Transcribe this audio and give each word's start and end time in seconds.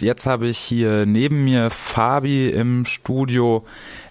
jetzt 0.00 0.26
habe 0.26 0.46
ich 0.46 0.58
hier 0.58 1.06
neben 1.06 1.44
mir 1.44 1.70
Fabi 1.70 2.48
im 2.48 2.84
Studio. 2.84 3.64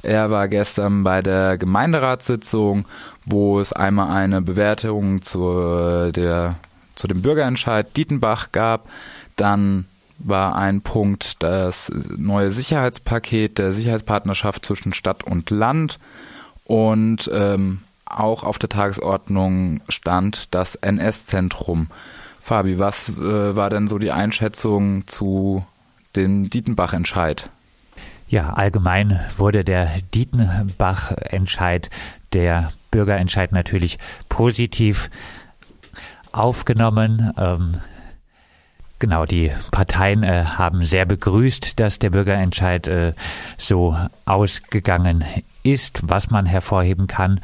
Er 0.04 0.31
war 0.31 0.47
gestern 0.47 1.04
bei 1.04 1.21
der 1.21 1.58
Gemeinderatssitzung, 1.58 2.85
wo 3.25 3.59
es 3.59 3.73
einmal 3.73 4.16
eine 4.16 4.42
Bewertung 4.42 5.21
zu, 5.21 6.11
der, 6.11 6.56
zu 6.95 7.08
dem 7.08 7.21
Bürgerentscheid 7.21 7.95
Dietenbach 7.98 8.52
gab. 8.52 8.88
Dann 9.36 9.86
war 10.18 10.55
ein 10.55 10.82
Punkt 10.82 11.43
das 11.43 11.91
neue 12.15 12.52
Sicherheitspaket 12.52 13.57
der 13.57 13.73
Sicherheitspartnerschaft 13.73 14.65
zwischen 14.65 14.93
Stadt 14.93 15.23
und 15.23 15.49
Land. 15.49 15.99
Und 16.65 17.29
ähm, 17.33 17.81
auch 18.05 18.43
auf 18.43 18.59
der 18.59 18.70
Tagesordnung 18.70 19.81
stand 19.89 20.54
das 20.54 20.75
NS-Zentrum. 20.75 21.88
Fabi, 22.41 22.77
was 22.77 23.09
äh, 23.09 23.55
war 23.55 23.71
denn 23.71 23.88
so 23.88 23.97
die 23.97 24.11
Einschätzung 24.11 25.07
zu 25.07 25.65
dem 26.16 26.50
Dietenbach-Entscheid? 26.50 27.50
Ja, 28.27 28.53
allgemein 28.53 29.20
wurde 29.38 29.63
der 29.63 29.91
Dietenbach-Entscheid, 30.13 31.89
der 32.34 32.72
Bürgerentscheid 32.91 33.52
natürlich 33.52 33.99
positiv 34.30 35.09
aufgenommen. 36.31 37.31
Ähm, 37.38 37.75
Genau, 38.98 39.25
die 39.25 39.52
Parteien 39.72 40.23
äh, 40.23 40.45
haben 40.45 40.84
sehr 40.86 41.05
begrüßt, 41.05 41.80
dass 41.80 41.99
der 41.99 42.12
Bürgerentscheid 42.12 42.88
äh, 42.88 43.13
so 43.58 43.95
ausgegangen 44.23 45.25
ist. 45.63 46.00
Was 46.03 46.30
man 46.30 46.45
hervorheben 46.45 47.05
kann, 47.08 47.41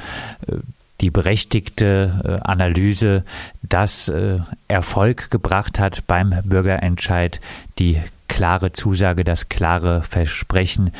äh, 0.47 0.55
die 1.01 1.11
berechtigte 1.11 2.39
äh, 2.41 2.47
Analyse, 2.47 3.25
dass 3.63 4.07
äh, 4.07 4.39
Erfolg 4.69 5.29
gebracht 5.29 5.77
hat 5.77 6.07
beim 6.07 6.33
Bürgerentscheid, 6.45 7.41
die 7.79 7.99
klare 8.31 8.71
Zusage, 8.71 9.25
das 9.25 9.49
klare 9.49 10.03
Versprechen, 10.03 10.91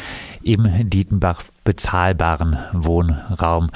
im 0.43 0.89
Dietenbach 0.89 1.43
bezahlbaren 1.63 2.59
Wohnraum 2.73 3.71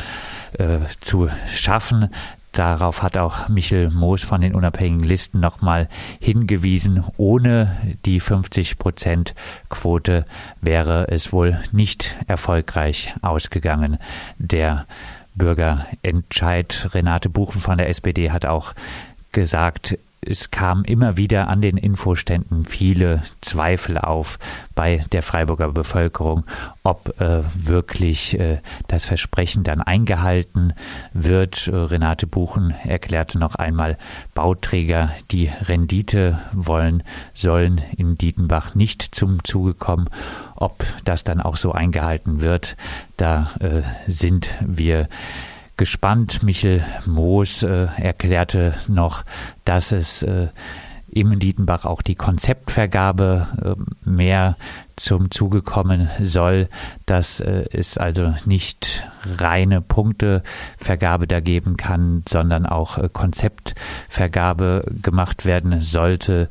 äh, 0.59 0.80
zu 0.99 1.30
schaffen. 1.47 2.09
Darauf 2.52 3.02
hat 3.02 3.17
auch 3.17 3.47
Michel 3.47 3.91
Moos 3.91 4.23
von 4.23 4.41
den 4.41 4.55
unabhängigen 4.55 5.07
Listen 5.07 5.39
nochmal 5.39 5.88
hingewiesen. 6.19 7.05
Ohne 7.15 7.77
die 8.05 8.19
50 8.19 8.77
Prozent 8.77 9.35
Quote 9.69 10.25
wäre 10.59 11.08
es 11.08 11.31
wohl 11.31 11.58
nicht 11.71 12.13
erfolgreich 12.27 13.13
ausgegangen. 13.21 13.99
Der 14.37 14.85
Bürgerentscheid 15.33 16.89
Renate 16.93 17.30
Buchen 17.30 17.61
von 17.61 17.77
der 17.77 17.87
SPD 17.87 18.31
hat 18.31 18.45
auch 18.45 18.73
gesagt, 19.31 19.97
es 20.25 20.51
kam 20.51 20.83
immer 20.83 21.17
wieder 21.17 21.47
an 21.47 21.61
den 21.61 21.77
Infoständen 21.77 22.65
viele 22.65 23.23
Zweifel 23.41 23.97
auf 23.97 24.39
bei 24.73 25.03
der 25.11 25.21
Freiburger 25.21 25.71
Bevölkerung, 25.71 26.43
ob 26.83 27.19
äh, 27.21 27.43
wirklich 27.55 28.39
äh, 28.39 28.59
das 28.87 29.05
Versprechen 29.05 29.63
dann 29.63 29.81
eingehalten 29.81 30.73
wird. 31.13 31.67
Äh, 31.67 31.75
Renate 31.75 32.27
Buchen 32.27 32.73
erklärte 32.83 33.39
noch 33.39 33.55
einmal, 33.55 33.97
Bauträger, 34.33 35.11
die 35.31 35.49
Rendite 35.61 36.39
wollen, 36.51 37.03
sollen 37.33 37.81
in 37.95 38.17
Dietenbach 38.17 38.75
nicht 38.75 39.15
zum 39.15 39.43
Zuge 39.43 39.73
kommen. 39.73 40.09
Ob 40.55 40.85
das 41.05 41.23
dann 41.23 41.41
auch 41.41 41.55
so 41.55 41.71
eingehalten 41.71 42.41
wird, 42.41 42.75
da 43.17 43.51
äh, 43.59 43.81
sind 44.07 44.49
wir 44.61 45.07
gespannt. 45.77 46.43
Michel 46.43 46.83
Moos 47.05 47.63
äh, 47.63 47.87
erklärte 47.97 48.73
noch, 48.87 49.23
dass 49.63 49.91
es 49.91 50.23
äh, 50.23 50.47
im 51.15 51.39
Dietenbach 51.39 51.85
auch 51.85 52.01
die 52.01 52.15
Konzeptvergabe 52.15 53.47
äh, 53.63 54.09
mehr 54.09 54.57
zum 54.97 55.31
Zuge 55.31 55.61
kommen 55.61 56.09
soll, 56.21 56.67
dass 57.05 57.39
äh, 57.39 57.65
es 57.71 57.97
also 57.97 58.33
nicht 58.45 59.07
reine 59.37 59.81
Punktevergabe 59.81 61.25
da 61.25 61.39
geben 61.39 61.77
kann, 61.77 62.23
sondern 62.27 62.65
auch 62.65 62.97
äh, 62.97 63.09
Konzeptvergabe 63.11 64.85
gemacht 65.02 65.45
werden 65.45 65.80
sollte. 65.80 66.49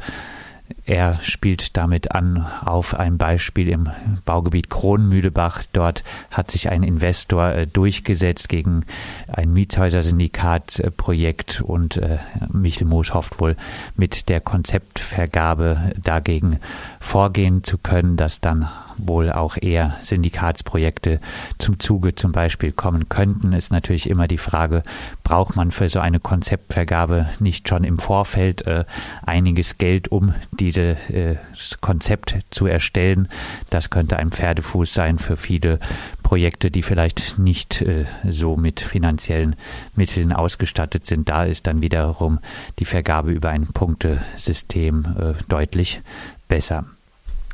Er 0.86 1.18
spielt 1.22 1.78
damit 1.78 2.12
an 2.12 2.46
auf 2.62 2.92
ein 2.94 3.16
Beispiel 3.16 3.70
im 3.70 3.88
Baugebiet 4.26 4.68
Kronmühlebach. 4.68 5.62
Dort 5.72 6.04
hat 6.30 6.50
sich 6.50 6.68
ein 6.68 6.82
Investor 6.82 7.52
äh, 7.52 7.66
durchgesetzt 7.66 8.50
gegen 8.50 8.84
ein 9.26 9.50
Mietshäuser-Syndikat-Projekt 9.54 11.62
und 11.62 11.96
äh, 11.96 12.18
Michel 12.52 12.86
Mosch 12.86 13.14
hofft 13.14 13.40
wohl 13.40 13.56
mit 13.96 14.28
der 14.28 14.42
Konzeptvergabe 14.42 15.94
dagegen 16.02 16.60
vorgehen 17.00 17.64
zu 17.64 17.78
können, 17.78 18.18
dass 18.18 18.42
dann 18.42 18.68
wohl 18.98 19.32
auch 19.32 19.56
eher 19.60 19.96
Syndikatsprojekte 20.00 21.20
zum 21.58 21.78
Zuge 21.80 22.14
zum 22.14 22.32
Beispiel 22.32 22.72
kommen 22.72 23.08
könnten, 23.08 23.52
ist 23.52 23.72
natürlich 23.72 24.08
immer 24.08 24.28
die 24.28 24.38
Frage, 24.38 24.82
braucht 25.22 25.56
man 25.56 25.70
für 25.70 25.88
so 25.88 26.00
eine 26.00 26.20
Konzeptvergabe 26.20 27.28
nicht 27.40 27.68
schon 27.68 27.84
im 27.84 27.98
Vorfeld 27.98 28.66
äh, 28.66 28.84
einiges 29.24 29.78
Geld, 29.78 30.08
um 30.08 30.34
dieses 30.74 31.10
äh, 31.10 31.36
Konzept 31.80 32.36
zu 32.50 32.66
erstellen? 32.66 33.28
Das 33.70 33.90
könnte 33.90 34.16
ein 34.16 34.30
Pferdefuß 34.30 34.92
sein 34.92 35.18
für 35.18 35.36
viele 35.36 35.78
Projekte, 36.22 36.70
die 36.70 36.82
vielleicht 36.82 37.38
nicht 37.38 37.82
äh, 37.82 38.06
so 38.28 38.56
mit 38.56 38.80
finanziellen 38.80 39.56
Mitteln 39.96 40.32
ausgestattet 40.32 41.06
sind. 41.06 41.28
Da 41.28 41.44
ist 41.44 41.66
dann 41.66 41.80
wiederum 41.80 42.38
die 42.78 42.84
Vergabe 42.84 43.32
über 43.32 43.50
ein 43.50 43.68
Punktesystem 43.68 45.04
äh, 45.18 45.34
deutlich 45.48 46.02
besser. 46.48 46.84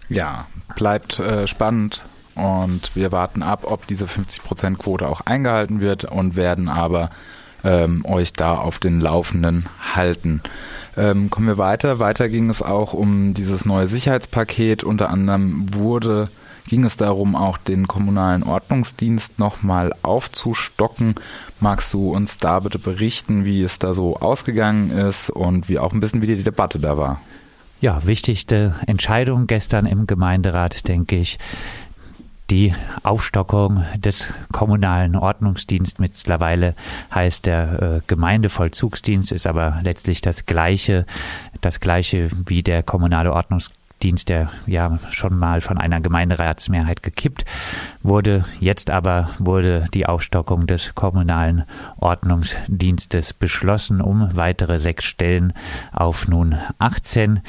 Ja, 0.08 0.46
bleibt 0.74 1.18
äh, 1.20 1.46
spannend 1.46 2.02
und 2.34 2.96
wir 2.96 3.12
warten 3.12 3.42
ab, 3.42 3.64
ob 3.64 3.86
diese 3.86 4.06
50%-Quote 4.06 5.06
auch 5.06 5.20
eingehalten 5.22 5.80
wird 5.80 6.04
und 6.04 6.36
werden 6.36 6.68
aber 6.68 7.10
ähm, 7.64 8.04
euch 8.04 8.32
da 8.32 8.54
auf 8.54 8.78
den 8.78 9.00
Laufenden 9.00 9.68
halten. 9.94 10.42
Ähm, 10.96 11.30
kommen 11.30 11.46
wir 11.46 11.58
weiter. 11.58 11.98
Weiter 11.98 12.28
ging 12.28 12.50
es 12.50 12.62
auch 12.62 12.92
um 12.92 13.34
dieses 13.34 13.64
neue 13.64 13.88
Sicherheitspaket. 13.88 14.84
Unter 14.84 15.10
anderem 15.10 15.74
wurde 15.74 16.28
ging 16.68 16.84
es 16.84 16.96
darum, 16.96 17.34
auch 17.34 17.58
den 17.58 17.88
kommunalen 17.88 18.42
Ordnungsdienst 18.42 19.38
nochmal 19.38 19.92
aufzustocken. 20.02 21.16
Magst 21.58 21.92
du 21.92 22.14
uns 22.14 22.36
da 22.36 22.60
bitte 22.60 22.78
berichten, 22.78 23.44
wie 23.44 23.62
es 23.62 23.78
da 23.78 23.92
so 23.92 24.16
ausgegangen 24.16 24.90
ist 24.90 25.30
und 25.30 25.68
wie 25.68 25.78
auch 25.78 25.92
ein 25.92 26.00
bisschen 26.00 26.22
wie 26.22 26.26
die 26.26 26.42
Debatte 26.42 26.78
da 26.78 26.96
war? 26.96 27.20
Ja, 27.80 28.06
wichtigste 28.06 28.74
Entscheidung 28.86 29.46
gestern 29.46 29.86
im 29.86 30.06
Gemeinderat, 30.06 30.86
denke 30.86 31.16
ich. 31.16 31.38
Die 32.50 32.74
Aufstockung 33.04 33.84
des 33.96 34.26
kommunalen 34.50 35.14
Ordnungsdienstes 35.14 36.00
mittlerweile 36.00 36.74
heißt 37.14 37.46
der 37.46 37.82
äh, 37.82 38.00
Gemeindevollzugsdienst, 38.08 39.30
ist 39.30 39.46
aber 39.46 39.78
letztlich 39.82 40.20
das 40.20 40.46
gleiche, 40.46 41.06
das 41.60 41.78
gleiche 41.78 42.28
wie 42.46 42.64
der 42.64 42.82
kommunale 42.82 43.32
Ordnungsdienst 43.32 43.80
Dienst, 44.02 44.28
der 44.28 44.50
ja 44.66 44.98
schon 45.10 45.38
mal 45.38 45.60
von 45.60 45.78
einer 45.78 46.00
Gemeinderatsmehrheit 46.00 47.02
gekippt 47.02 47.44
wurde. 48.02 48.44
Jetzt 48.58 48.90
aber 48.90 49.30
wurde 49.38 49.84
die 49.92 50.06
Aufstockung 50.06 50.66
des 50.66 50.94
kommunalen 50.94 51.64
Ordnungsdienstes 51.98 53.34
beschlossen 53.34 54.00
um 54.00 54.34
weitere 54.34 54.78
sechs 54.78 55.04
Stellen 55.04 55.52
auf 55.92 56.28
nun 56.28 56.56
18 56.78 57.40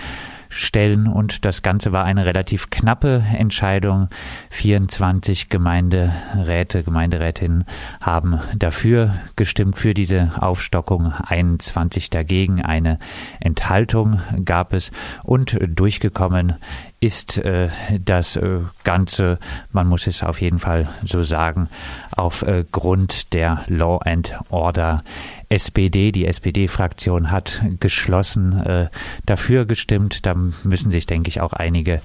stellen. 0.51 1.07
Und 1.07 1.45
das 1.45 1.63
Ganze 1.63 1.91
war 1.91 2.05
eine 2.05 2.25
relativ 2.25 2.69
knappe 2.69 3.23
Entscheidung. 3.35 4.09
24 4.51 5.49
Gemeinderäte, 5.49 6.83
Gemeinderätinnen 6.83 7.65
haben 7.99 8.39
dafür 8.55 9.15
gestimmt, 9.35 9.77
für 9.77 9.93
diese 9.93 10.33
Aufstockung, 10.39 11.13
21 11.13 12.09
dagegen. 12.09 12.61
Eine 12.61 12.99
Enthaltung 13.39 14.21
gab 14.45 14.73
es 14.73 14.91
und 15.23 15.57
durchgekommen 15.61 16.55
ist 17.01 17.39
äh, 17.39 17.69
das 17.99 18.35
äh, 18.35 18.59
Ganze, 18.83 19.39
man 19.71 19.87
muss 19.87 20.05
es 20.05 20.21
auf 20.21 20.39
jeden 20.39 20.59
Fall 20.59 20.87
so 21.03 21.23
sagen, 21.23 21.67
aufgrund 22.11 23.13
äh, 23.13 23.25
der 23.33 23.63
Law 23.67 23.97
and 24.05 24.37
Order 24.49 25.03
SPD. 25.51 26.11
Die 26.11 26.25
SPD-Fraktion 26.25 27.29
hat 27.29 27.61
geschlossen 27.79 28.53
äh, 28.53 28.89
dafür 29.25 29.65
gestimmt. 29.65 30.25
Da 30.25 30.33
müssen 30.33 30.91
sich, 30.91 31.05
denke 31.05 31.29
ich, 31.29 31.41
auch 31.41 31.53
einige 31.53 32.01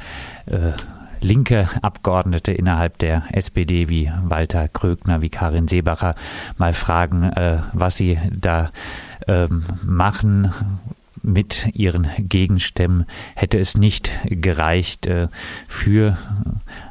äh, 0.47 0.73
linke 1.21 1.69
Abgeordnete 1.81 2.53
innerhalb 2.53 2.99
der 2.99 3.23
SPD 3.33 3.89
wie 3.89 4.13
Walter 4.25 4.69
Krögner, 4.69 5.23
wie 5.23 5.31
Karin 5.31 5.69
Seebacher 5.69 6.13
mal 6.59 6.73
fragen, 6.73 7.23
äh, 7.23 7.61
was 7.73 7.97
sie 7.97 8.19
da 8.33 8.71
ähm, 9.27 9.65
machen 9.85 10.53
mit 11.23 11.69
ihren 11.75 12.09
Gegenstimmen 12.19 13.05
hätte 13.35 13.59
es 13.59 13.77
nicht 13.77 14.11
gereicht 14.25 15.07
äh, 15.07 15.29
für 15.67 16.17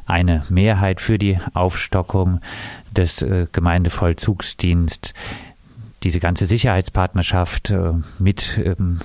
eine 0.04 0.42
Mehrheit 0.50 1.00
für 1.00 1.16
die 1.16 1.38
Aufstockung 1.54 2.40
des 2.92 3.22
äh, 3.22 3.46
Gemeindevollzugsdienstes. 3.50 5.14
Diese 6.06 6.20
ganze 6.20 6.46
Sicherheitspartnerschaft 6.46 7.70
äh, 7.70 7.94
mit 8.20 8.60
ähm, 8.64 9.00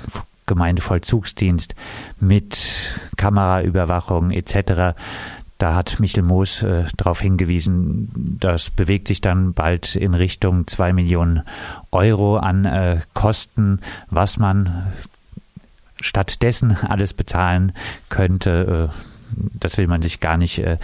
Gemeindevollzugsdienst 0.45 1.73
mit 2.19 2.93
Kameraüberwachung 3.17 4.29
etc. 4.29 4.95
Da 5.57 5.73
hat 5.73 5.99
Michel 5.99 6.21
Moos 6.21 6.61
äh, 6.61 6.83
darauf 6.97 7.19
hingewiesen, 7.19 8.37
das 8.39 8.69
bewegt 8.69 9.07
sich 9.07 9.19
dann 9.19 9.53
bald 9.53 9.95
in 9.95 10.13
Richtung 10.13 10.67
zwei 10.67 10.93
Millionen 10.93 11.41
Euro 11.89 12.37
an 12.37 12.65
äh, 12.65 12.99
Kosten, 13.15 13.79
was 14.11 14.37
man 14.37 14.93
stattdessen 15.99 16.77
alles 16.87 17.13
bezahlen 17.13 17.71
könnte. 18.09 18.91
Äh, 18.91 19.10
das 19.35 19.77
will 19.77 19.87
man 19.87 20.01
sich 20.01 20.19
gar 20.19 20.37
nicht 20.37 20.59
äh, 20.59 20.77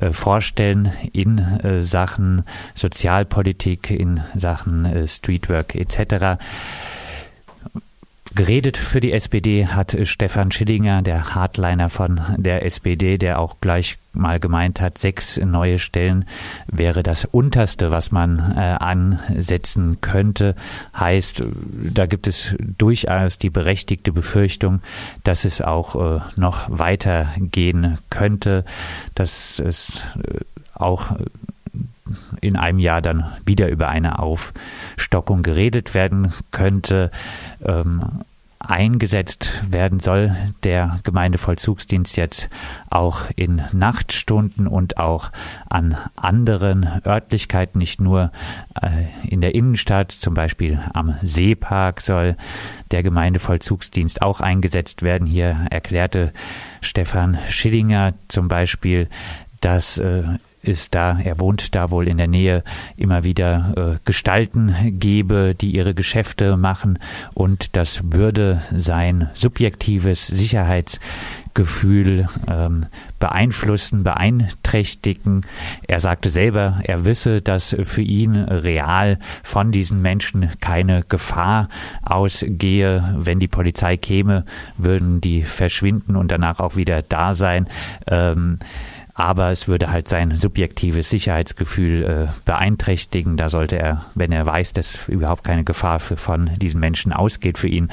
äh 0.00 0.12
vorstellen 0.12 0.92
in 1.12 1.38
äh, 1.38 1.82
Sachen 1.82 2.44
Sozialpolitik, 2.74 3.90
in 3.90 4.22
Sachen 4.34 4.84
äh, 4.84 5.08
Streetwork 5.08 5.74
etc. 5.74 6.40
Geredet 8.32 8.76
für 8.76 9.00
die 9.00 9.12
SPD 9.12 9.66
hat 9.66 9.96
Stefan 10.04 10.52
Schillinger, 10.52 11.02
der 11.02 11.34
Hardliner 11.34 11.90
von 11.90 12.20
der 12.36 12.64
SPD, 12.64 13.18
der 13.18 13.40
auch 13.40 13.56
gleich 13.60 13.98
mal 14.12 14.38
gemeint 14.38 14.80
hat, 14.80 14.98
sechs 14.98 15.36
neue 15.36 15.78
Stellen 15.78 16.24
wäre 16.66 17.02
das 17.02 17.24
unterste, 17.24 17.90
was 17.90 18.12
man 18.12 18.54
äh, 18.56 18.60
ansetzen 18.60 20.00
könnte. 20.00 20.54
Heißt, 20.98 21.42
da 21.72 22.06
gibt 22.06 22.28
es 22.28 22.54
durchaus 22.60 23.38
die 23.38 23.50
berechtigte 23.50 24.12
Befürchtung, 24.12 24.80
dass 25.24 25.44
es 25.44 25.60
auch 25.60 25.96
äh, 25.96 26.20
noch 26.36 26.66
weitergehen 26.68 27.98
könnte, 28.10 28.64
dass 29.14 29.58
es 29.58 30.04
äh, 30.22 30.40
auch 30.74 31.16
in 32.40 32.56
einem 32.56 32.78
Jahr 32.78 33.02
dann 33.02 33.30
wieder 33.44 33.68
über 33.68 33.88
eine 33.88 34.18
Aufstockung 34.18 35.42
geredet 35.42 35.94
werden 35.94 36.32
könnte. 36.50 37.10
Ähm, 37.64 38.22
eingesetzt 38.60 39.64
werden 39.72 40.00
soll 40.00 40.36
der 40.64 41.00
Gemeindevollzugsdienst 41.02 42.16
jetzt 42.16 42.50
auch 42.90 43.22
in 43.34 43.62
Nachtstunden 43.72 44.66
und 44.66 44.98
auch 44.98 45.32
an 45.68 45.96
anderen 46.14 46.86
Örtlichkeiten, 47.06 47.78
nicht 47.78 48.00
nur 48.00 48.30
äh, 48.80 49.06
in 49.26 49.40
der 49.40 49.54
Innenstadt, 49.54 50.12
zum 50.12 50.34
Beispiel 50.34 50.78
am 50.92 51.14
Seepark 51.22 52.02
soll 52.02 52.36
der 52.90 53.02
Gemeindevollzugsdienst 53.02 54.20
auch 54.20 54.40
eingesetzt 54.40 55.02
werden. 55.02 55.26
Hier 55.26 55.66
erklärte 55.70 56.32
Stefan 56.82 57.38
Schillinger 57.48 58.12
zum 58.28 58.48
Beispiel, 58.48 59.08
dass 59.62 59.96
äh, 59.96 60.24
ist 60.62 60.94
da, 60.94 61.18
er 61.22 61.38
wohnt 61.38 61.74
da 61.74 61.90
wohl 61.90 62.08
in 62.08 62.18
der 62.18 62.28
Nähe, 62.28 62.62
immer 62.96 63.24
wieder 63.24 63.74
äh, 63.76 63.98
Gestalten 64.04 64.74
gebe, 64.98 65.54
die 65.54 65.74
ihre 65.74 65.94
Geschäfte 65.94 66.56
machen 66.56 66.98
und 67.34 67.76
das 67.76 68.12
würde 68.12 68.62
sein 68.76 69.30
subjektives 69.34 70.26
Sicherheitsgefühl 70.26 72.26
ähm, 72.46 72.86
beeinflussen, 73.18 74.02
beeinträchtigen. 74.02 75.42
Er 75.86 76.00
sagte 76.00 76.30
selber, 76.30 76.80
er 76.82 77.04
wisse, 77.04 77.40
dass 77.40 77.76
für 77.84 78.02
ihn 78.02 78.36
real 78.36 79.18
von 79.42 79.72
diesen 79.72 80.02
Menschen 80.02 80.50
keine 80.60 81.02
Gefahr 81.08 81.68
ausgehe. 82.02 83.16
Wenn 83.18 83.40
die 83.40 83.48
Polizei 83.48 83.96
käme, 83.96 84.44
würden 84.76 85.20
die 85.20 85.44
verschwinden 85.44 86.16
und 86.16 86.30
danach 86.30 86.60
auch 86.60 86.76
wieder 86.76 87.02
da 87.02 87.34
sein. 87.34 87.66
Ähm, 88.06 88.58
aber 89.20 89.50
es 89.50 89.68
würde 89.68 89.90
halt 89.90 90.08
sein 90.08 90.34
subjektives 90.34 91.10
Sicherheitsgefühl 91.10 92.04
äh, 92.04 92.32
beeinträchtigen. 92.46 93.36
Da 93.36 93.50
sollte 93.50 93.78
er, 93.78 94.06
wenn 94.14 94.32
er 94.32 94.46
weiß, 94.46 94.72
dass 94.72 95.08
überhaupt 95.08 95.44
keine 95.44 95.62
Gefahr 95.62 96.00
für, 96.00 96.16
von 96.16 96.50
diesen 96.56 96.80
Menschen 96.80 97.12
ausgeht 97.12 97.58
für 97.58 97.68
ihn, 97.68 97.90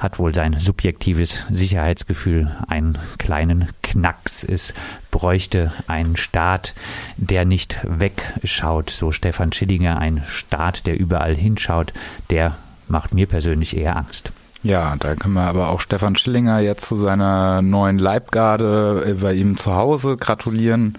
hat 0.00 0.18
wohl 0.18 0.34
sein 0.34 0.54
subjektives 0.58 1.44
Sicherheitsgefühl 1.50 2.50
einen 2.66 2.98
kleinen 3.18 3.68
Knacks. 3.82 4.42
Es 4.42 4.74
bräuchte 5.12 5.72
einen 5.86 6.16
Staat, 6.16 6.74
der 7.16 7.44
nicht 7.44 7.78
wegschaut, 7.84 8.90
so 8.90 9.12
Stefan 9.12 9.52
Schillinger, 9.52 9.98
ein 9.98 10.24
Staat, 10.26 10.84
der 10.86 10.98
überall 10.98 11.36
hinschaut, 11.36 11.92
der 12.28 12.56
macht 12.88 13.14
mir 13.14 13.28
persönlich 13.28 13.76
eher 13.76 13.96
Angst. 13.96 14.32
Ja, 14.66 14.96
da 14.98 15.14
können 15.14 15.34
wir 15.34 15.46
aber 15.46 15.68
auch 15.68 15.78
Stefan 15.78 16.16
Schillinger 16.16 16.58
jetzt 16.58 16.86
zu 16.86 16.96
seiner 16.96 17.62
neuen 17.62 18.00
Leibgarde 18.00 19.16
bei 19.20 19.32
ihm 19.32 19.56
zu 19.56 19.76
Hause 19.76 20.16
gratulieren, 20.16 20.98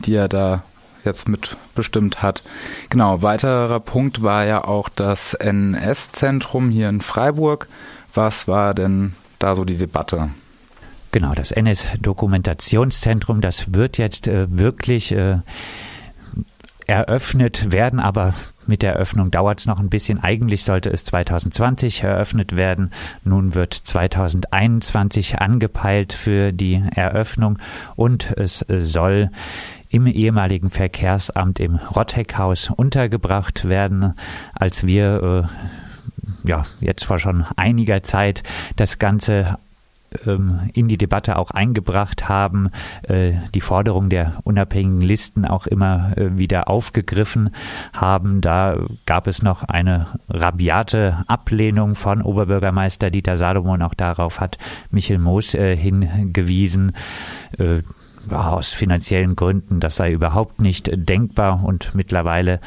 die 0.00 0.14
er 0.14 0.28
da 0.28 0.64
jetzt 1.02 1.26
mitbestimmt 1.26 2.22
hat. 2.22 2.42
Genau, 2.90 3.22
weiterer 3.22 3.80
Punkt 3.80 4.22
war 4.22 4.44
ja 4.44 4.62
auch 4.64 4.90
das 4.90 5.32
NS-Zentrum 5.32 6.68
hier 6.68 6.90
in 6.90 7.00
Freiburg. 7.00 7.68
Was 8.12 8.48
war 8.48 8.74
denn 8.74 9.14
da 9.38 9.56
so 9.56 9.64
die 9.64 9.78
Debatte? 9.78 10.28
Genau, 11.10 11.32
das 11.32 11.52
NS-Dokumentationszentrum, 11.52 13.40
das 13.40 13.72
wird 13.72 13.96
jetzt 13.96 14.28
äh, 14.28 14.46
wirklich 14.50 15.12
äh, 15.12 15.38
eröffnet 16.86 17.72
werden, 17.72 18.00
aber 18.00 18.34
mit 18.66 18.82
der 18.82 18.94
Eröffnung 18.94 19.30
dauert 19.30 19.60
es 19.60 19.66
noch 19.66 19.80
ein 19.80 19.90
bisschen. 19.90 20.22
Eigentlich 20.22 20.64
sollte 20.64 20.90
es 20.90 21.04
2020 21.04 22.02
eröffnet 22.02 22.56
werden. 22.56 22.90
Nun 23.24 23.54
wird 23.54 23.74
2021 23.74 25.40
angepeilt 25.40 26.12
für 26.12 26.52
die 26.52 26.82
Eröffnung 26.94 27.58
und 27.96 28.32
es 28.36 28.64
soll 28.68 29.30
im 29.88 30.06
ehemaligen 30.06 30.70
Verkehrsamt 30.70 31.60
im 31.60 31.76
Rotteckhaus 31.76 32.70
untergebracht 32.70 33.68
werden. 33.68 34.14
Als 34.54 34.86
wir 34.86 35.46
äh, 35.46 36.48
ja, 36.48 36.62
jetzt 36.80 37.04
vor 37.04 37.18
schon 37.18 37.44
einiger 37.56 38.02
Zeit 38.02 38.42
das 38.76 38.98
Ganze 38.98 39.58
in 40.72 40.88
die 40.88 40.98
Debatte 40.98 41.36
auch 41.36 41.50
eingebracht 41.50 42.28
haben, 42.28 42.70
äh, 43.02 43.32
die 43.54 43.60
Forderung 43.60 44.08
der 44.08 44.38
unabhängigen 44.44 45.00
Listen 45.00 45.44
auch 45.44 45.66
immer 45.66 46.16
äh, 46.16 46.38
wieder 46.38 46.68
aufgegriffen 46.68 47.50
haben. 47.92 48.40
Da 48.40 48.78
gab 49.04 49.26
es 49.26 49.42
noch 49.42 49.64
eine 49.64 50.06
rabiate 50.28 51.24
Ablehnung 51.26 51.94
von 51.94 52.22
Oberbürgermeister 52.22 53.10
Dieter 53.10 53.36
Salomon. 53.36 53.82
Auch 53.82 53.94
darauf 53.94 54.40
hat 54.40 54.58
Michel 54.90 55.18
Moos 55.18 55.54
äh, 55.54 55.76
hingewiesen 55.76 56.92
aus 58.30 58.72
finanziellen 58.72 59.36
Gründen, 59.36 59.78
das 59.78 59.96
sei 59.96 60.12
überhaupt 60.12 60.60
nicht 60.60 60.90
denkbar 60.92 61.64
und 61.64 61.94
mittlerweile 61.94 62.60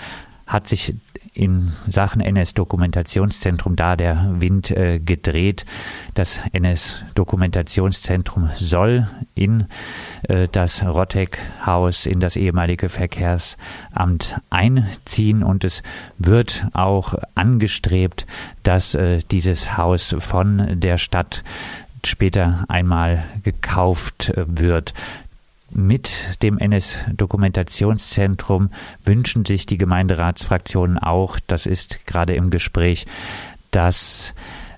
hat 0.48 0.68
sich 0.68 0.96
in 1.34 1.74
Sachen 1.88 2.22
NS-Dokumentationszentrum 2.22 3.76
da 3.76 3.96
der 3.96 4.36
Wind 4.40 4.72
äh, 4.72 5.00
gedreht. 5.00 5.66
Das 6.14 6.40
NS-Dokumentationszentrum 6.52 8.50
soll 8.56 9.08
in 9.36 9.66
äh, 10.24 10.48
das 10.52 10.84
Rotteck-Haus, 10.84 12.06
in 12.06 12.20
das 12.20 12.36
ehemalige 12.36 12.90
Verkehrsamt 12.90 14.40
einziehen 14.50 15.44
und 15.44 15.64
es 15.64 15.84
wird 16.18 16.68
auch 16.74 17.16
angestrebt, 17.36 18.26
dass 18.64 18.96
äh, 18.96 19.20
dieses 19.32 19.78
Haus 19.78 20.16
von 20.20 20.80
der 20.80 20.98
Stadt 20.98 21.44
später 22.06 22.66
einmal 22.68 23.24
gekauft 23.44 24.30
äh, 24.30 24.46
wird. 24.48 24.94
Mit 25.72 26.42
dem 26.42 26.58
NS-Dokumentationszentrum 26.58 28.70
wünschen 29.04 29.46
sich 29.46 29.66
die 29.66 29.78
Gemeinderatsfraktionen 29.78 30.98
auch, 30.98 31.38
das 31.48 31.66
ist 31.66 32.06
gerade 32.06 32.34
im 32.34 32.50
Gespräch, 32.50 33.06
dass 33.72 34.34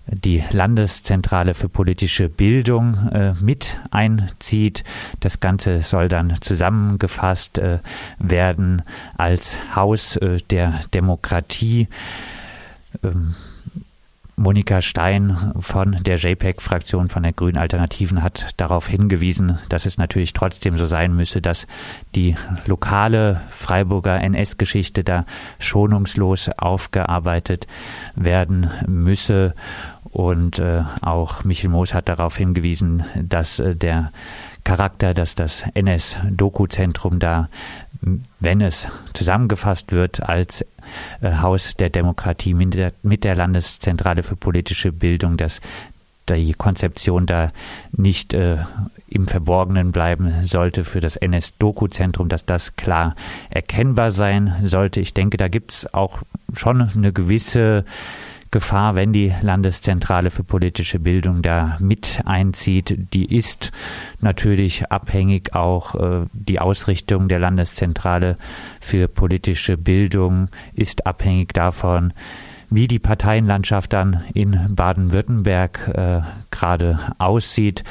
die 0.07 0.43
Landeszentrale 0.51 1.53
für 1.53 1.69
politische 1.69 2.27
Bildung 2.27 3.09
äh, 3.11 3.33
mit 3.39 3.79
einzieht. 3.91 4.83
Das 5.19 5.39
Ganze 5.39 5.81
soll 5.81 6.09
dann 6.09 6.41
zusammengefasst 6.41 7.59
äh, 7.59 7.79
werden 8.19 8.81
als 9.17 9.57
Haus 9.75 10.17
äh, 10.17 10.37
der 10.49 10.81
Demokratie. 10.93 11.87
Ähm, 13.03 13.35
Monika 14.41 14.81
Stein 14.81 15.53
von 15.59 15.97
der 16.01 16.17
JPEG-Fraktion 16.17 17.09
von 17.09 17.21
der 17.21 17.31
Grünen 17.31 17.59
Alternativen 17.59 18.23
hat 18.23 18.55
darauf 18.57 18.87
hingewiesen, 18.87 19.59
dass 19.69 19.85
es 19.85 19.99
natürlich 19.99 20.33
trotzdem 20.33 20.79
so 20.79 20.87
sein 20.87 21.15
müsse, 21.15 21.41
dass 21.41 21.67
die 22.15 22.35
lokale 22.65 23.41
Freiburger 23.51 24.19
NS-Geschichte 24.19 25.03
da 25.03 25.25
schonungslos 25.59 26.49
aufgearbeitet 26.57 27.67
werden 28.15 28.71
müsse. 28.87 29.53
Und 30.05 30.57
äh, 30.57 30.83
auch 31.01 31.43
Michel 31.43 31.69
Moos 31.69 31.93
hat 31.93 32.09
darauf 32.09 32.35
hingewiesen, 32.35 33.03
dass 33.15 33.59
äh, 33.59 33.75
der 33.75 34.11
Charakter, 34.63 35.13
dass 35.13 35.35
das 35.35 35.63
NS-Doku-Zentrum 35.73 37.19
da, 37.19 37.49
wenn 38.39 38.61
es 38.61 38.87
zusammengefasst 39.13 39.91
wird 39.91 40.23
als 40.23 40.65
äh, 41.21 41.37
Haus 41.41 41.75
der 41.75 41.89
Demokratie 41.89 42.53
mit 42.53 42.73
der, 42.73 42.93
mit 43.03 43.23
der 43.23 43.35
Landeszentrale 43.35 44.23
für 44.23 44.35
politische 44.35 44.91
Bildung, 44.91 45.37
dass 45.37 45.61
die 46.29 46.53
Konzeption 46.53 47.25
da 47.25 47.51
nicht 47.91 48.33
äh, 48.33 48.57
im 49.09 49.27
Verborgenen 49.27 49.91
bleiben 49.91 50.45
sollte 50.45 50.83
für 50.85 51.01
das 51.01 51.17
NS-Doku-Zentrum, 51.17 52.29
dass 52.29 52.45
das 52.45 52.75
klar 52.75 53.15
erkennbar 53.49 54.11
sein 54.11 54.55
sollte. 54.63 55.01
Ich 55.01 55.13
denke, 55.13 55.37
da 55.37 55.49
gibt 55.49 55.71
es 55.71 55.93
auch 55.93 56.21
schon 56.53 56.81
eine 56.81 57.11
gewisse 57.11 57.83
Gefahr, 58.51 58.95
wenn 58.95 59.13
die 59.13 59.33
Landeszentrale 59.41 60.29
für 60.29 60.43
politische 60.43 60.99
Bildung 60.99 61.41
da 61.41 61.77
mit 61.79 62.21
einzieht. 62.25 63.13
Die 63.13 63.33
ist 63.33 63.71
natürlich 64.19 64.91
abhängig 64.91 65.55
auch 65.55 65.95
äh, 65.95 66.25
die 66.33 66.59
Ausrichtung 66.59 67.29
der 67.29 67.39
Landeszentrale 67.39 68.37
für 68.81 69.07
politische 69.07 69.77
Bildung 69.77 70.49
ist 70.73 71.07
abhängig 71.07 71.53
davon, 71.53 72.13
wie 72.69 72.87
die 72.87 72.99
Parteienlandschaft 72.99 73.93
dann 73.93 74.23
in 74.33 74.59
Baden-Württemberg 74.75 75.87
äh, 75.93 76.21
gerade 76.51 76.99
aussieht. 77.19 77.83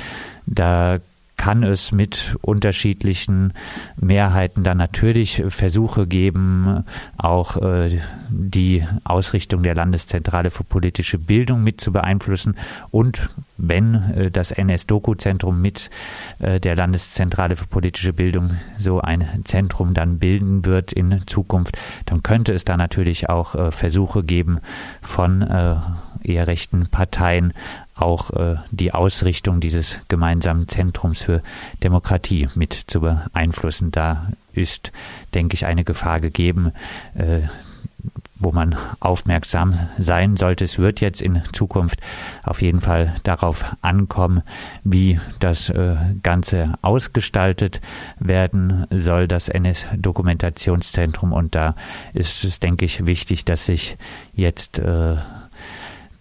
Da 0.46 0.98
kann 1.40 1.62
es 1.62 1.90
mit 1.90 2.36
unterschiedlichen 2.42 3.54
Mehrheiten 3.96 4.62
dann 4.62 4.76
natürlich 4.76 5.42
Versuche 5.48 6.06
geben, 6.06 6.84
auch 7.16 7.56
äh, 7.56 7.98
die 8.28 8.84
Ausrichtung 9.04 9.62
der 9.62 9.74
Landeszentrale 9.74 10.50
für 10.50 10.64
politische 10.64 11.16
Bildung 11.16 11.62
mit 11.62 11.80
zu 11.80 11.92
beeinflussen. 11.92 12.58
Und 12.90 13.30
wenn 13.56 13.94
äh, 13.94 14.30
das 14.30 14.50
NS-Doku-Zentrum 14.50 15.58
mit 15.62 15.88
äh, 16.40 16.60
der 16.60 16.76
Landeszentrale 16.76 17.56
für 17.56 17.66
politische 17.66 18.12
Bildung 18.12 18.50
so 18.76 19.00
ein 19.00 19.26
Zentrum 19.44 19.94
dann 19.94 20.18
bilden 20.18 20.66
wird 20.66 20.92
in 20.92 21.26
Zukunft, 21.26 21.78
dann 22.04 22.22
könnte 22.22 22.52
es 22.52 22.66
da 22.66 22.76
natürlich 22.76 23.30
auch 23.30 23.72
Versuche 23.72 24.22
geben 24.22 24.60
von 25.00 25.42
eher 26.22 26.46
rechten 26.46 26.86
Parteien 26.88 27.52
auch 28.00 28.30
äh, 28.30 28.56
die 28.70 28.92
Ausrichtung 28.92 29.60
dieses 29.60 30.00
gemeinsamen 30.08 30.68
Zentrums 30.68 31.22
für 31.22 31.42
Demokratie 31.82 32.48
mit 32.54 32.72
zu 32.72 33.00
beeinflussen. 33.00 33.90
Da 33.90 34.32
ist, 34.52 34.92
denke 35.34 35.54
ich, 35.54 35.66
eine 35.66 35.84
Gefahr 35.84 36.20
gegeben, 36.20 36.72
äh, 37.14 37.42
wo 38.40 38.52
man 38.52 38.76
aufmerksam 39.00 39.78
sein 39.98 40.36
sollte. 40.36 40.64
Es 40.64 40.78
wird 40.78 41.00
jetzt 41.00 41.20
in 41.20 41.42
Zukunft 41.52 42.00
auf 42.42 42.62
jeden 42.62 42.80
Fall 42.80 43.14
darauf 43.22 43.64
ankommen, 43.82 44.42
wie 44.82 45.20
das 45.40 45.68
äh, 45.68 45.96
Ganze 46.22 46.74
ausgestaltet 46.80 47.80
werden 48.18 48.86
soll, 48.90 49.28
das 49.28 49.48
NS-Dokumentationszentrum. 49.48 51.32
Und 51.32 51.54
da 51.54 51.76
ist 52.14 52.44
es, 52.44 52.60
denke 52.60 52.86
ich, 52.86 53.04
wichtig, 53.04 53.44
dass 53.44 53.66
sich 53.66 53.98
jetzt 54.34 54.78
äh, 54.78 55.16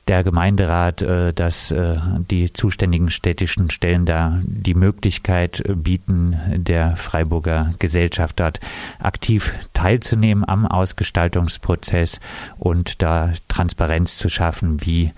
der 0.10 0.24
Gemeinderat, 0.24 1.04
äh, 1.04 1.34
dass 1.34 1.72
äh, 1.72 1.98
die 2.32 2.52
zuständigen 2.52 3.12
städtischen 3.12 3.70
Stellen 3.70 4.06
da 4.06 4.40
die 4.44 4.74
Möglichkeit 4.74 5.64
bieten, 5.68 6.36
der 6.52 6.96
Freiburger 6.96 7.74
Gesellschaft 7.78 8.40
dort 8.40 8.60
aktiv 8.98 9.54
teilzunehmen 9.74 10.44
am 10.48 10.66
Ausgestaltungsprozess 10.66 12.20
und 12.58 13.04
da 13.04 13.34
Transparenz 13.48 14.18
zu 14.18 14.30
schaffen, 14.30 14.84
wie 14.84 15.14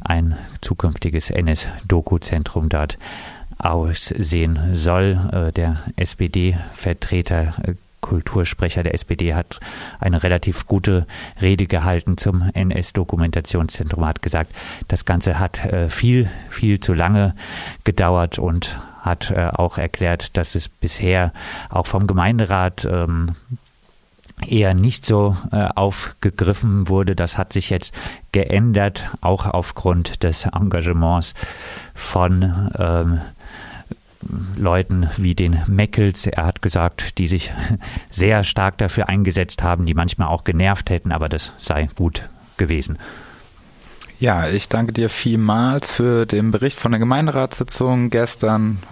ein 0.00 0.36
zukünftiges 0.60 1.30
NS-Doku-Zentrum 1.30 2.68
dort 2.68 2.98
aussehen 3.58 4.58
soll. 4.74 5.18
Äh, 5.32 5.52
der 5.52 5.78
SPD-Vertreter 5.96 7.54
Kultursprecher 8.06 8.82
der 8.82 8.94
SPD 8.94 9.34
hat 9.34 9.58
eine 9.98 10.22
relativ 10.22 10.66
gute 10.66 11.06
Rede 11.40 11.66
gehalten 11.66 12.16
zum 12.16 12.50
NS-Dokumentationszentrum, 12.54 14.06
hat 14.06 14.22
gesagt, 14.22 14.54
das 14.88 15.04
Ganze 15.04 15.38
hat 15.38 15.64
äh, 15.64 15.88
viel, 15.88 16.30
viel 16.48 16.78
zu 16.78 16.94
lange 16.94 17.34
gedauert 17.84 18.38
und 18.38 18.78
hat 19.00 19.30
äh, 19.30 19.50
auch 19.52 19.78
erklärt, 19.78 20.36
dass 20.36 20.54
es 20.54 20.68
bisher 20.68 21.32
auch 21.68 21.86
vom 21.86 22.06
Gemeinderat 22.06 22.84
ähm, 22.84 23.32
eher 24.46 24.74
nicht 24.74 25.06
so 25.06 25.36
äh, 25.50 25.68
aufgegriffen 25.74 26.88
wurde. 26.88 27.16
Das 27.16 27.38
hat 27.38 27.52
sich 27.52 27.70
jetzt 27.70 27.94
geändert, 28.32 29.08
auch 29.20 29.46
aufgrund 29.46 30.22
des 30.22 30.46
Engagements 30.46 31.34
von 31.94 32.70
ähm, 32.78 33.20
Leuten 34.56 35.08
wie 35.16 35.34
den 35.34 35.60
Meckels, 35.66 36.26
er 36.26 36.46
hat 36.46 36.62
gesagt, 36.62 37.18
die 37.18 37.28
sich 37.28 37.52
sehr 38.10 38.44
stark 38.44 38.78
dafür 38.78 39.08
eingesetzt 39.08 39.62
haben, 39.62 39.86
die 39.86 39.94
manchmal 39.94 40.28
auch 40.28 40.44
genervt 40.44 40.90
hätten, 40.90 41.12
aber 41.12 41.28
das 41.28 41.52
sei 41.58 41.88
gut 41.94 42.28
gewesen. 42.56 42.98
Ja, 44.18 44.48
ich 44.48 44.68
danke 44.70 44.94
dir 44.94 45.10
vielmals 45.10 45.90
für 45.90 46.24
den 46.24 46.50
Bericht 46.50 46.78
von 46.78 46.90
der 46.90 46.98
Gemeinderatssitzung 46.98 48.08
gestern. 48.08 48.78